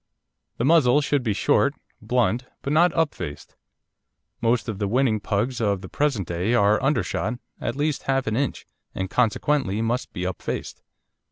The 0.57 0.65
muzzle 0.65 0.99
should 1.01 1.21
be 1.21 1.31
short, 1.33 1.75
blunt, 2.01 2.45
but 2.63 2.73
not 2.73 2.91
upfaced. 2.95 3.53
Most 4.41 4.67
of 4.67 4.79
the 4.79 4.87
winning 4.87 5.19
Pugs 5.19 5.61
of 5.61 5.81
the 5.81 5.89
present 5.89 6.27
day 6.27 6.55
are 6.55 6.81
undershot 6.81 7.35
at 7.59 7.75
least 7.75 8.01
half 8.09 8.25
an 8.25 8.35
inch, 8.35 8.65
and 8.95 9.11
consequently 9.11 9.79
must 9.79 10.11
be 10.11 10.23
upfaced. 10.25 10.81